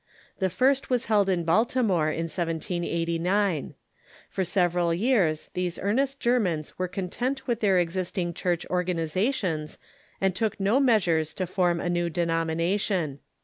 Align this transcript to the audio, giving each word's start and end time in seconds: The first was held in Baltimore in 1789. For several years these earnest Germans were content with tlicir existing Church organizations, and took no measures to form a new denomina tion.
The 0.39 0.49
first 0.49 0.89
was 0.89 1.05
held 1.05 1.29
in 1.29 1.43
Baltimore 1.43 2.09
in 2.09 2.23
1789. 2.23 3.75
For 4.31 4.43
several 4.43 4.95
years 4.95 5.51
these 5.53 5.77
earnest 5.77 6.19
Germans 6.19 6.79
were 6.79 6.87
content 6.87 7.45
with 7.45 7.59
tlicir 7.59 7.79
existing 7.79 8.33
Church 8.33 8.65
organizations, 8.71 9.77
and 10.19 10.35
took 10.35 10.59
no 10.59 10.79
measures 10.79 11.35
to 11.35 11.45
form 11.45 11.79
a 11.79 11.87
new 11.87 12.09
denomina 12.09 12.79
tion. 12.79 13.19